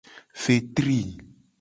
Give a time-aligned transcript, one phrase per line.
[0.43, 0.99] Fetri.